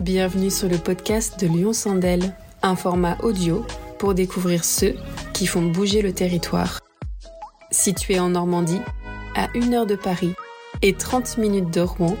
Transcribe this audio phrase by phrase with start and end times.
[0.00, 3.64] Bienvenue sur le podcast de Lyon Sandel, un format audio
[3.98, 4.94] pour découvrir ceux
[5.32, 6.80] qui font bouger le territoire.
[7.70, 8.80] Situé en Normandie,
[9.36, 10.34] à 1 heure de Paris
[10.82, 12.16] et 30 minutes de Rouen,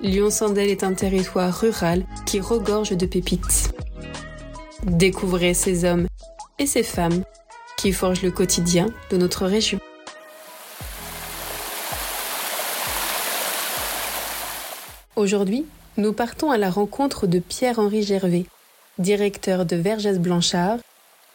[0.00, 3.77] Lyon-Sandel est un territoire rural qui regorge de pépites.
[4.84, 6.06] Découvrez ces hommes
[6.60, 7.24] et ces femmes
[7.76, 9.80] qui forgent le quotidien de notre région.
[15.16, 18.46] Aujourd'hui, nous partons à la rencontre de Pierre-Henri Gervais,
[18.98, 20.78] directeur de Vergès Blanchard,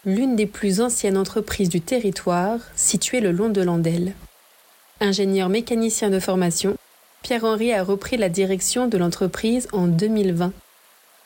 [0.06, 4.14] l'une des plus anciennes entreprises du territoire située le long de l'Andelle.
[5.00, 6.76] Ingénieur mécanicien de formation,
[7.22, 10.52] Pierre-Henri a repris la direction de l'entreprise en 2020.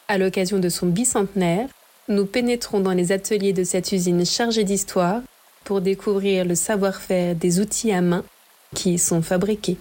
[0.09, 1.69] À l'occasion de son bicentenaire,
[2.09, 5.21] nous pénétrons dans les ateliers de cette usine chargée d'histoire
[5.65, 8.25] pour découvrir le savoir-faire des outils à main
[8.75, 9.77] qui y sont fabriqués.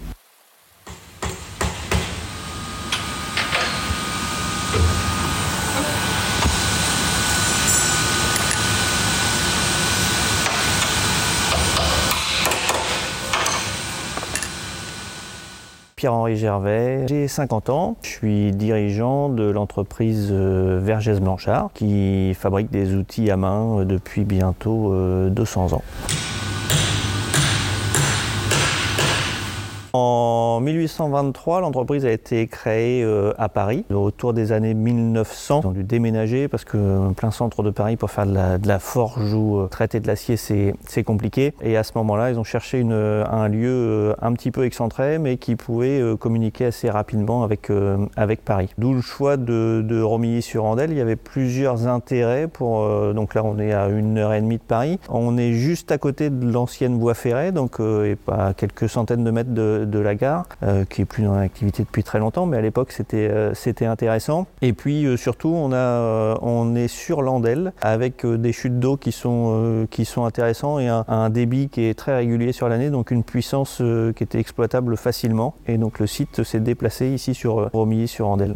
[15.97, 22.69] Pierre-Henri Gervais, j'ai 50 ans, je suis dirigeant de l'entreprise euh, Vergès Blanchard qui fabrique
[22.69, 24.93] des outils à main euh, depuis bientôt
[25.31, 25.81] 200 euh, ans.
[29.99, 33.83] En 1823, l'entreprise a été créée euh, à Paris.
[33.91, 38.11] Autour des années 1900, ils ont dû déménager parce que plein centre de Paris pour
[38.11, 41.55] faire de la, forge ou euh, traiter de l'acier, c'est compliqué.
[41.63, 45.37] Et à ce moment-là, ils ont cherché un lieu euh, un petit peu excentré, mais
[45.37, 47.71] qui pouvait communiquer assez rapidement avec,
[48.15, 48.69] avec Paris.
[48.77, 50.91] D'où le choix de, de Romilly-sur-Andelle.
[50.91, 52.87] Il y avait plusieurs intérêts pour.
[53.15, 54.99] donc là, on est à une heure et demie de Paris.
[55.09, 57.81] On est juste à côté de l'ancienne voie ferrée, donc
[58.27, 61.83] pas quelques centaines de mètres de, de la gare, euh, qui est plus dans l'activité
[61.83, 64.47] depuis très longtemps, mais à l'époque c'était euh, intéressant.
[64.61, 69.11] Et puis euh, surtout on a on est sur l'Andelle avec des chutes d'eau qui
[69.11, 69.87] sont
[70.17, 73.81] intéressants et un, débit qui est très régulier sur l'année, donc une puissance
[74.15, 75.55] qui était exploitable facilement.
[75.67, 78.55] Et donc le site s'est déplacé ici sur Romilly sur Andelle.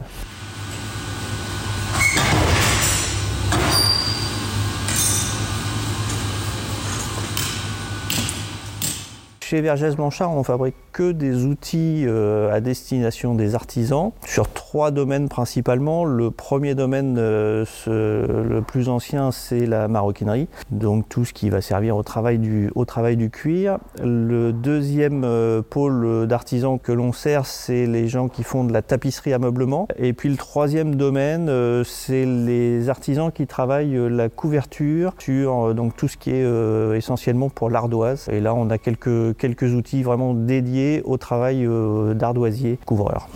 [9.51, 14.91] Chez Vergès Blanchard, on fabrique que des outils euh, à destination des artisans sur trois
[14.91, 16.05] domaines principalement.
[16.05, 21.59] Le premier domaine, euh, le plus ancien, c'est la maroquinerie, donc tout ce qui va
[21.59, 23.77] servir au travail du, au travail du cuir.
[24.01, 28.81] Le deuxième euh, pôle d'artisans que l'on sert, c'est les gens qui font de la
[28.81, 29.85] tapisserie ameublement.
[29.97, 31.51] Et puis le troisième domaine,
[31.83, 37.69] c'est les artisans qui travaillent la couverture sur donc tout ce qui est essentiellement pour
[37.69, 38.29] l'ardoise.
[38.31, 43.27] Et là, on a quelques quelques outils vraiment dédiés au travail euh, d'ardoisier couvreur.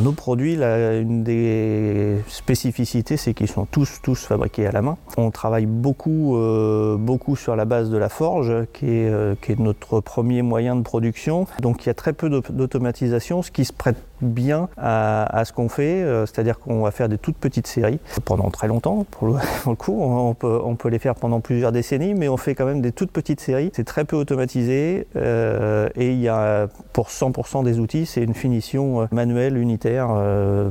[0.00, 4.96] Nos produits, une des spécificités, c'est qu'ils sont tous, tous fabriqués à la main.
[5.16, 9.52] On travaille beaucoup, euh, beaucoup sur la base de la forge, qui est, euh, qui
[9.52, 11.46] est notre premier moyen de production.
[11.60, 15.68] Donc il y a très peu d'automatisation, ce qui se prête bien à, ce qu'on
[15.68, 19.74] fait, euh, c'est-à-dire qu'on va faire des toutes petites séries pendant très longtemps, pour le,
[19.76, 23.10] coup, on peut, les faire pendant plusieurs décennies, mais on fait quand même des toutes
[23.10, 23.70] petites séries.
[23.74, 28.34] C'est très peu automatisé euh, et il y a pour 100% des outils, c'est une
[28.34, 30.08] finition euh, manuelle unitaire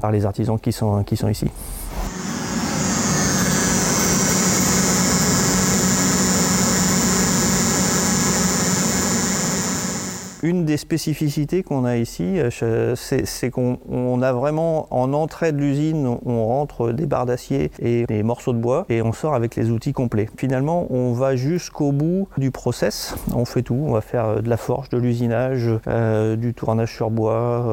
[0.02, 1.47] par les artisans qui sont, qui sont ici.
[10.47, 16.18] Une des spécificités qu'on a ici, euh, c'est qu'on a vraiment en entrée de l'usine,
[16.25, 19.72] on rentre des barres d'acier et des morceaux de bois et on sort avec les
[19.72, 20.30] outils complets.
[20.38, 23.13] Finalement, on va jusqu'au bout du process.
[23.35, 23.78] On fait tout.
[23.88, 27.66] On va faire euh, de la forge, de l'usinage, euh, du tournage sur bois,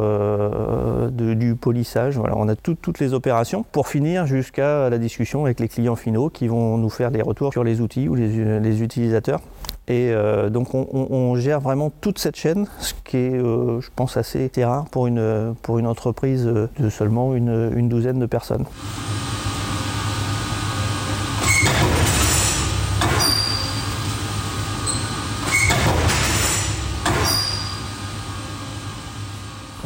[1.12, 2.19] du polissage.
[2.19, 6.29] Voilà, on a toutes les opérations pour finir jusqu'à la discussion avec les clients finaux
[6.29, 9.38] qui vont nous faire des retours sur les outils ou les utilisateurs.
[9.87, 14.17] Et euh, donc on, gère vraiment toute cette chaîne, ce qui est, euh, je pense,
[14.17, 18.65] assez rare pour une, pour une entreprise de seulement une douzaine de personnes.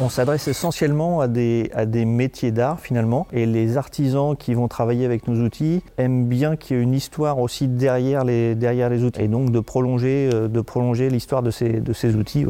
[0.01, 1.69] On s'adresse essentiellement à des,
[2.05, 6.77] métiers d'art finalement et les artisans qui vont travailler avec nos outils aiment bien qu'il
[6.77, 11.43] y ait une histoire aussi derrière les, derrière outils et donc de prolonger, euh, l'histoire
[11.43, 12.45] de ces, outils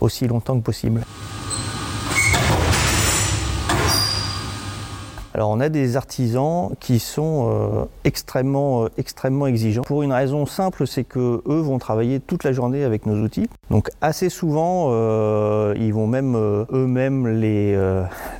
[0.00, 1.02] aussi longtemps que possible.
[5.36, 9.82] Alors on a des artisans qui sont euh, extrêmement, euh, extrêmement exigeants.
[9.82, 13.46] Pour une raison simple, c'est que eux vont travailler toute la journée avec nos outils.
[13.68, 16.36] Donc assez souvent, euh, ils vont même
[16.72, 17.78] eux-mêmes les,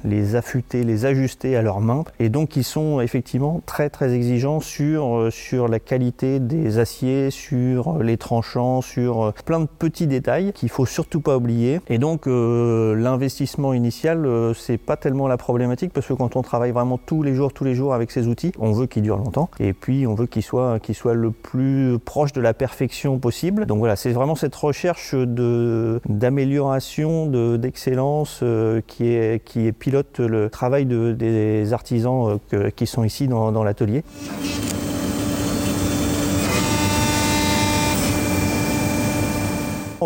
[0.04, 2.04] les affûter, les ajuster à leurs mains.
[2.18, 7.98] Et donc ils sont effectivement très très exigeants sur, sur la qualité des aciers, sur
[7.98, 11.82] les tranchants, sur plein de petits détails qu'il faut surtout pas oublier.
[11.90, 14.26] Et donc l'investissement initial,
[14.56, 17.64] c'est pas tellement la problématique parce que quand on travaille vraiment tous les jours, tous
[17.64, 20.42] les jours avec ces outils, on veut qu'ils durent longtemps et puis on veut qu'ils
[20.42, 23.66] soient, qu'ils soient le plus proche de la perfection possible.
[23.66, 30.48] Donc voilà, c'est vraiment cette recherche d'amélioration, de, d'excellence euh, qui, est, qui pilote le
[30.48, 34.04] travail de, des artisans euh, qui sont ici dans l'atelier.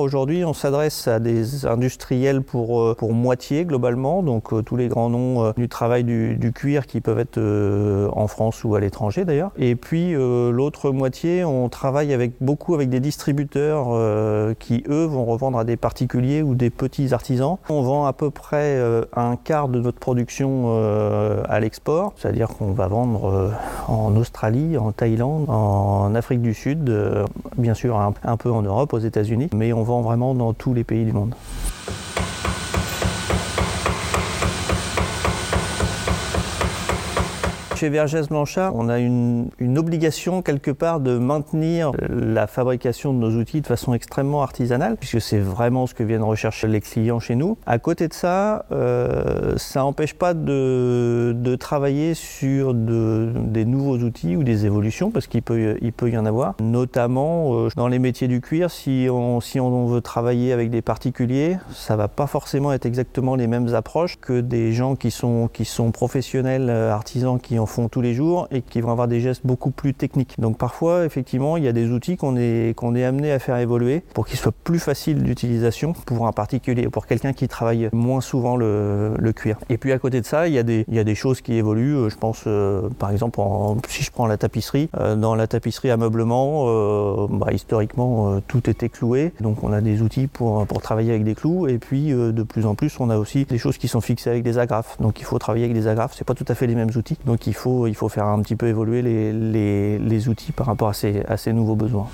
[0.01, 4.89] Aujourd'hui, on s'adresse à des industriels pour, euh, pour moitié globalement, donc euh, tous les
[4.89, 9.25] grands noms euh, du travail du, cuir qui peuvent être en France ou à l'étranger
[9.25, 9.53] d'ailleurs.
[9.57, 13.87] Et puis l'autre moitié, on travaille avec, beaucoup avec des distributeurs
[14.59, 17.57] qui, eux, vont revendre à des particuliers ou des petits artisans.
[17.69, 18.83] On vend à peu près
[19.15, 20.77] un quart de notre production
[21.49, 23.53] à l'export, c'est-à-dire qu'on va vendre
[23.87, 26.93] en Australie, en Thaïlande, en Afrique du Sud,
[27.57, 31.05] bien sûr un, peu en Europe, aux États-Unis, mais on vraiment dans tous les pays
[31.05, 31.35] du monde.
[37.81, 39.49] Chez Vergès Blanchard, on a une,
[39.79, 45.23] obligation quelque part de maintenir la fabrication de nos outils de façon extrêmement artisanale, puisque
[45.23, 47.57] c'est vraiment ce que viennent rechercher les clients chez nous.
[47.65, 54.45] À côté de ça, euh, ça n'empêche pas de, travailler sur des nouveaux outils ou
[54.45, 58.71] des évolutions, parce qu'il peut, y en avoir, notamment euh, dans les métiers du cuir.
[58.71, 59.41] Si on,
[59.87, 64.43] veut travailler avec des particuliers, ça va pas forcément être exactement les mêmes approches que
[64.43, 68.49] des gens qui sont, qui sont professionnels, euh, artisans, qui ont font tous les jours
[68.51, 70.35] et qui vont avoir des gestes beaucoup plus techniques.
[70.39, 73.57] Donc parfois, effectivement, il y a des outils qu'on est, qu'on est amené à faire
[73.57, 78.21] évoluer pour qu'ils soient plus faciles d'utilisation pour un particulier, pour quelqu'un qui travaille moins
[78.21, 79.59] souvent le, le, cuir.
[79.69, 81.41] Et puis à côté de ça, il y a des, il y a des choses
[81.41, 81.97] qui évoluent.
[81.97, 83.41] Euh, je pense, euh, par exemple,
[83.89, 89.33] si je prends la tapisserie, euh, dans la tapisserie ameublement, bah, historiquement, tout était cloué.
[89.41, 91.69] Donc on a des outils pour, pour travailler avec des clous.
[91.69, 94.43] Et puis de plus en plus, on a aussi des choses qui sont fixées avec
[94.43, 94.97] des agrafes.
[95.01, 96.15] Donc il faut travailler avec des agrafes.
[96.17, 97.17] C'est pas tout à fait les mêmes outils.
[97.27, 101.53] Donc il il faut faire un petit peu évoluer les, outils par rapport à ces
[101.53, 102.09] nouveaux besoins.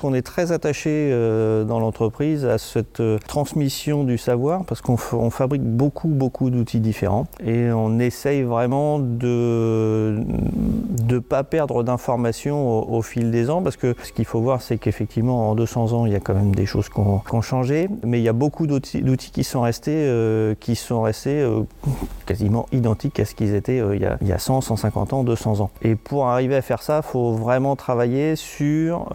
[0.00, 4.96] Qu'on est très attaché euh, dans l'entreprise à cette euh, transmission du savoir parce qu'on
[4.96, 10.20] fabrique beaucoup, beaucoup d'outils différents et on essaye vraiment de
[11.08, 14.78] ne pas perdre d'informations au, fil des ans parce que ce qu'il faut voir, c'est
[14.78, 18.20] qu'effectivement, en 200 ans, il y a quand même des choses qui ont, changé, mais
[18.20, 21.46] il y a beaucoup d'outils qui sont restés, euh, qui sont restés
[22.26, 25.24] quasiment identiques à ce qu'ils étaient il, y a, il, y a, 100, 150 ans,
[25.24, 25.70] 200 ans.
[25.82, 29.08] Et pour arriver à faire ça, il faut vraiment travailler sur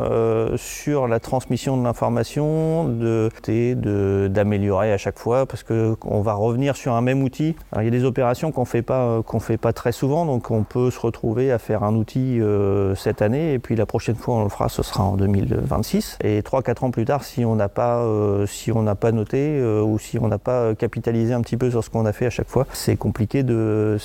[0.75, 6.93] sur la transmission de l'information, de, d'améliorer à chaque fois, parce qu'on va revenir sur
[6.93, 7.55] un même outil.
[7.77, 10.63] il y a des opérations qu'on fait pas qu'on fait pas très souvent, donc on
[10.63, 14.35] peut se retrouver à faire un outil euh, cette année, et puis la prochaine fois
[14.35, 16.19] on le fera, ce sera en 2026.
[16.23, 19.97] Et 3-4 ans plus tard, si on n'a pas euh, si pas noté euh, ou
[19.97, 22.49] si on n'a pas capitalisé un petit peu sur ce qu'on a fait à chaque
[22.49, 23.97] fois, c'est compliqué de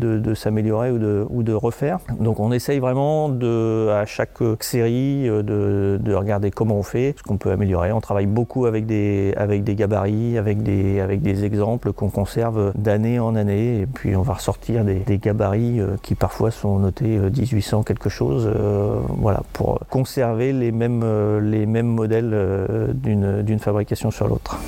[0.00, 1.98] de, s'améliorer ou de, ou de refaire.
[2.18, 7.22] Donc on essaye vraiment de à chaque série de de, regarder comment on fait, ce
[7.22, 7.92] qu'on peut améliorer.
[7.92, 9.34] On travaille beaucoup avec des,
[9.76, 13.80] gabarits, avec des, avec des exemples qu'on conserve d'année en année.
[13.80, 18.08] Et puis on va ressortir des, gabarits euh, qui parfois sont notés 1800 euh, quelque
[18.08, 21.04] chose, euh, voilà, pour conserver les mêmes,
[21.42, 24.58] les mêmes modèles d'une fabrication sur l'autre.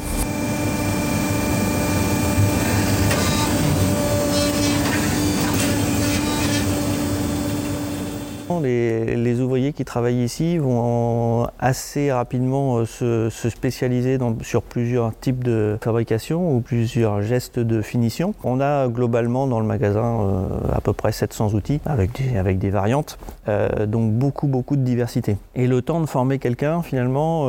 [9.74, 16.60] Qui travaillent ici vont assez rapidement euh, se, spécialiser sur plusieurs types de fabrication ou
[16.60, 18.34] plusieurs gestes de finition.
[18.44, 23.18] On a globalement dans le magasin euh, à peu près 700 outils avec des, variantes,
[23.48, 25.36] euh, donc beaucoup beaucoup de diversité.
[25.54, 27.46] Et le temps de former quelqu'un finalement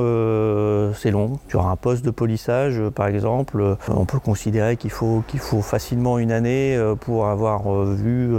[0.96, 1.40] c'est long.
[1.50, 6.20] Sur un poste de polissage par exemple, on peut considérer qu'il faut, qu'il faut facilement
[6.20, 8.30] une année pour avoir vu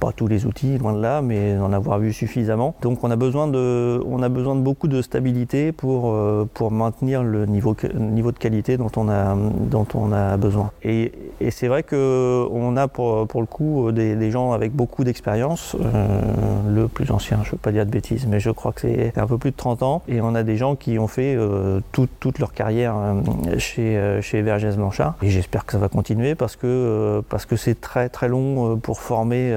[0.00, 2.74] pas tous les outils, loin de là, mais en avoir vu suffisamment.
[2.80, 6.16] Donc on a besoin de, on a besoin de beaucoup de stabilité pour,
[6.54, 10.70] pour maintenir le niveau, niveau de qualité dont on a, dont on a besoin.
[10.82, 11.12] Et,
[11.50, 15.76] c'est vrai qu'on a pour, pour, le coup des, des gens avec beaucoup d'expérience.
[16.68, 19.18] le plus ancien, je ne veux pas dire de bêtises, mais je crois que c'est
[19.18, 20.02] un peu plus de 30 ans.
[20.08, 21.36] Et on a des gens qui ont fait
[21.92, 22.94] toute, toute leur carrière
[23.58, 25.14] chez, chez Vergès Blanchard.
[25.22, 29.54] Et j'espère que ça va continuer parce que parce c'est très très long pour former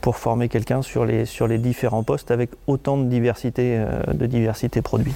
[0.00, 4.82] pour former quelqu'un sur les sur les différents postes avec autant de diversité de diversité
[4.82, 5.14] produits.